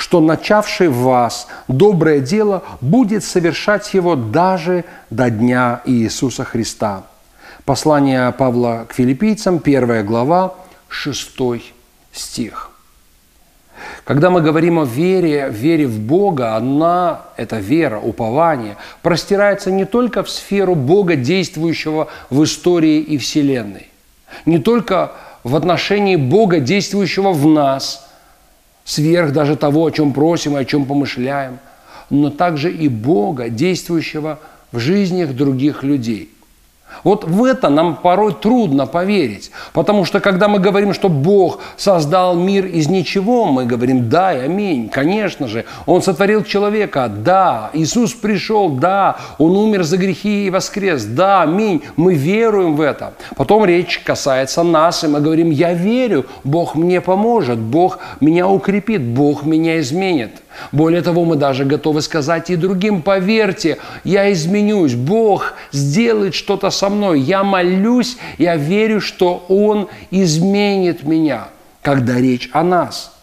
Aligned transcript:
что 0.00 0.22
начавший 0.22 0.88
в 0.88 0.96
вас 0.96 1.46
доброе 1.68 2.20
дело 2.20 2.62
будет 2.80 3.22
совершать 3.22 3.92
его 3.92 4.16
даже 4.16 4.86
до 5.10 5.28
дня 5.28 5.82
Иисуса 5.84 6.42
Христа. 6.42 7.04
Послание 7.66 8.32
Павла 8.32 8.86
к 8.88 8.94
филиппийцам, 8.94 9.58
первая 9.58 10.02
глава, 10.02 10.54
шестой 10.88 11.74
стих. 12.12 12.70
Когда 14.04 14.30
мы 14.30 14.40
говорим 14.40 14.78
о 14.78 14.86
вере, 14.86 15.50
вере 15.50 15.86
в 15.86 16.00
Бога, 16.00 16.56
она, 16.56 17.20
эта 17.36 17.58
вера, 17.58 17.98
упование, 17.98 18.78
простирается 19.02 19.70
не 19.70 19.84
только 19.84 20.22
в 20.22 20.30
сферу 20.30 20.76
Бога, 20.76 21.14
действующего 21.14 22.08
в 22.30 22.42
истории 22.42 23.00
и 23.00 23.18
Вселенной, 23.18 23.88
не 24.46 24.60
только 24.60 25.12
в 25.44 25.54
отношении 25.54 26.16
Бога, 26.16 26.58
действующего 26.58 27.32
в 27.32 27.46
нас– 27.46 28.06
сверх 28.84 29.32
даже 29.32 29.56
того, 29.56 29.86
о 29.86 29.90
чем 29.90 30.12
просим 30.12 30.56
и 30.56 30.60
о 30.60 30.64
чем 30.64 30.84
помышляем, 30.84 31.58
но 32.10 32.30
также 32.30 32.72
и 32.72 32.88
Бога, 32.88 33.48
действующего 33.48 34.40
в 34.72 34.78
жизнях 34.78 35.34
других 35.34 35.82
людей– 35.82 36.30
вот 37.04 37.24
в 37.24 37.44
это 37.44 37.68
нам 37.68 37.96
порой 37.96 38.34
трудно 38.34 38.86
поверить, 38.86 39.50
потому 39.72 40.04
что 40.04 40.20
когда 40.20 40.48
мы 40.48 40.58
говорим, 40.58 40.94
что 40.94 41.08
Бог 41.08 41.60
создал 41.76 42.34
мир 42.34 42.66
из 42.66 42.88
ничего, 42.88 43.46
мы 43.46 43.66
говорим 43.66 44.08
«да» 44.08 44.32
и 44.32 44.44
«аминь». 44.44 44.88
Конечно 44.88 45.48
же, 45.48 45.64
Он 45.86 46.02
сотворил 46.02 46.44
человека, 46.44 47.08
да, 47.08 47.70
Иисус 47.72 48.12
пришел, 48.12 48.68
да, 48.70 49.16
Он 49.38 49.56
умер 49.56 49.84
за 49.84 49.96
грехи 49.96 50.46
и 50.46 50.50
воскрес, 50.50 51.04
да, 51.04 51.42
аминь. 51.42 51.82
Мы 51.96 52.14
веруем 52.14 52.76
в 52.76 52.80
это. 52.80 53.14
Потом 53.36 53.64
речь 53.64 53.98
касается 53.98 54.62
нас, 54.62 55.04
и 55.04 55.08
мы 55.08 55.20
говорим 55.20 55.50
«я 55.50 55.72
верю, 55.72 56.26
Бог 56.44 56.74
мне 56.74 57.00
поможет, 57.00 57.58
Бог 57.58 57.98
меня 58.20 58.48
укрепит, 58.48 59.02
Бог 59.02 59.44
меня 59.44 59.80
изменит». 59.80 60.30
Более 60.72 61.02
того, 61.02 61.24
мы 61.24 61.36
даже 61.36 61.64
готовы 61.64 62.02
сказать 62.02 62.50
и 62.50 62.56
другим, 62.56 63.02
поверьте, 63.02 63.78
я 64.04 64.32
изменюсь, 64.32 64.94
Бог 64.94 65.54
сделает 65.72 66.34
что-то 66.34 66.70
со 66.70 66.88
мной, 66.88 67.20
я 67.20 67.44
молюсь, 67.44 68.16
я 68.38 68.56
верю, 68.56 69.00
что 69.00 69.44
Он 69.48 69.88
изменит 70.10 71.02
меня, 71.02 71.48
когда 71.82 72.18
речь 72.18 72.50
о 72.52 72.62
нас. 72.62 73.14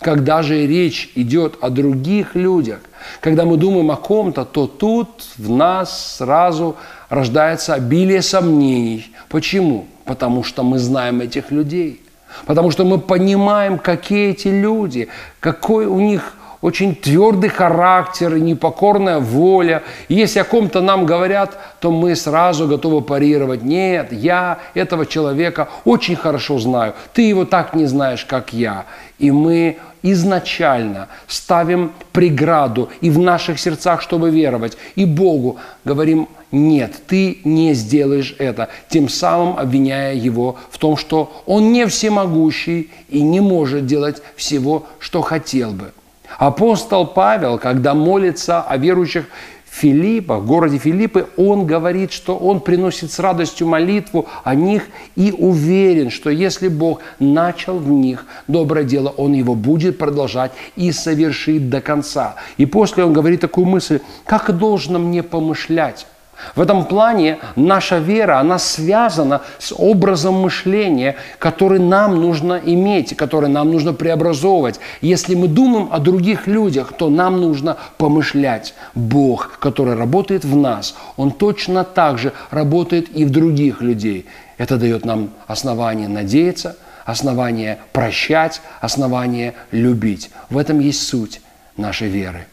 Когда 0.00 0.42
же 0.42 0.66
речь 0.66 1.10
идет 1.14 1.56
о 1.62 1.70
других 1.70 2.34
людях, 2.34 2.80
когда 3.20 3.44
мы 3.44 3.56
думаем 3.56 3.90
о 3.90 3.96
ком-то, 3.96 4.44
то 4.44 4.66
тут 4.66 5.08
в 5.38 5.50
нас 5.50 6.16
сразу 6.18 6.76
рождается 7.08 7.74
обилие 7.74 8.22
сомнений. 8.22 9.10
Почему? 9.28 9.86
Потому 10.04 10.44
что 10.44 10.62
мы 10.62 10.78
знаем 10.78 11.20
этих 11.22 11.50
людей. 11.50 12.02
Потому 12.44 12.70
что 12.70 12.84
мы 12.84 12.98
понимаем, 12.98 13.78
какие 13.78 14.30
эти 14.30 14.48
люди, 14.48 15.08
какой 15.40 15.86
у 15.86 16.00
них 16.00 16.34
очень 16.66 16.96
твердый 16.96 17.48
характер 17.48 18.38
непокорная 18.38 19.20
воля. 19.20 19.84
И 20.08 20.14
если 20.14 20.40
о 20.40 20.44
ком-то 20.44 20.80
нам 20.80 21.06
говорят, 21.06 21.56
то 21.78 21.92
мы 21.92 22.16
сразу 22.16 22.66
готовы 22.66 23.02
парировать. 23.02 23.62
Нет, 23.62 24.10
я 24.10 24.58
этого 24.74 25.06
человека 25.06 25.68
очень 25.84 26.16
хорошо 26.16 26.58
знаю. 26.58 26.94
Ты 27.12 27.22
его 27.22 27.44
так 27.44 27.74
не 27.74 27.86
знаешь, 27.86 28.24
как 28.24 28.52
я. 28.52 28.86
И 29.20 29.30
мы 29.30 29.76
изначально 30.02 31.06
ставим 31.28 31.92
преграду 32.10 32.88
и 33.00 33.10
в 33.10 33.18
наших 33.20 33.60
сердцах, 33.60 34.02
чтобы 34.02 34.30
веровать, 34.30 34.76
и 34.96 35.04
Богу 35.04 35.58
говорим, 35.84 36.28
нет, 36.50 36.94
ты 37.06 37.38
не 37.44 37.74
сделаешь 37.74 38.34
это, 38.38 38.70
тем 38.88 39.08
самым 39.08 39.56
обвиняя 39.56 40.14
его 40.14 40.56
в 40.72 40.78
том, 40.78 40.96
что 40.96 41.42
он 41.46 41.70
не 41.70 41.86
всемогущий 41.86 42.90
и 43.08 43.22
не 43.22 43.38
может 43.38 43.86
делать 43.86 44.20
всего, 44.34 44.84
что 44.98 45.22
хотел 45.22 45.70
бы. 45.70 45.92
Апостол 46.38 47.06
Павел, 47.06 47.58
когда 47.58 47.94
молится 47.94 48.62
о 48.62 48.76
верующих 48.76 49.26
Филиппа, 49.70 50.38
в 50.38 50.46
городе 50.46 50.78
Филиппы, 50.78 51.26
он 51.36 51.66
говорит, 51.66 52.10
что 52.10 52.36
он 52.36 52.60
приносит 52.60 53.12
с 53.12 53.18
радостью 53.18 53.66
молитву 53.66 54.26
о 54.42 54.54
них 54.54 54.84
и 55.16 55.34
уверен, 55.36 56.10
что 56.10 56.30
если 56.30 56.68
Бог 56.68 57.02
начал 57.18 57.78
в 57.78 57.88
них 57.88 58.24
доброе 58.48 58.84
дело, 58.84 59.10
Он 59.10 59.34
его 59.34 59.54
будет 59.54 59.98
продолжать 59.98 60.52
и 60.76 60.92
совершит 60.92 61.68
до 61.68 61.82
конца. 61.82 62.36
И 62.56 62.64
после 62.64 63.04
он 63.04 63.12
говорит 63.12 63.42
такую 63.42 63.66
мысль, 63.66 64.00
как 64.24 64.56
должно 64.56 64.98
мне 64.98 65.22
помышлять? 65.22 66.06
В 66.54 66.60
этом 66.60 66.84
плане 66.84 67.38
наша 67.54 67.98
вера, 67.98 68.38
она 68.40 68.58
связана 68.58 69.42
с 69.58 69.74
образом 69.76 70.34
мышления, 70.34 71.16
который 71.38 71.78
нам 71.78 72.20
нужно 72.20 72.60
иметь, 72.62 73.16
который 73.16 73.48
нам 73.48 73.70
нужно 73.70 73.94
преобразовывать. 73.94 74.78
Если 75.00 75.34
мы 75.34 75.48
думаем 75.48 75.88
о 75.90 75.98
других 75.98 76.46
людях, 76.46 76.92
то 76.96 77.08
нам 77.08 77.40
нужно 77.40 77.76
помышлять. 77.96 78.74
Бог, 78.94 79.58
который 79.58 79.94
работает 79.94 80.44
в 80.44 80.56
нас, 80.56 80.94
Он 81.16 81.30
точно 81.30 81.84
так 81.84 82.18
же 82.18 82.32
работает 82.50 83.16
и 83.16 83.24
в 83.24 83.30
других 83.30 83.80
людей. 83.80 84.26
Это 84.58 84.76
дает 84.76 85.04
нам 85.04 85.30
основание 85.46 86.08
надеяться, 86.08 86.76
основание 87.04 87.78
прощать, 87.92 88.60
основание 88.80 89.54
любить. 89.70 90.30
В 90.50 90.58
этом 90.58 90.80
есть 90.80 91.06
суть 91.06 91.40
нашей 91.76 92.08
веры. 92.08 92.46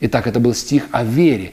Итак, 0.00 0.26
это 0.26 0.40
был 0.40 0.52
стих 0.52 0.88
о 0.90 1.04
вере, 1.04 1.52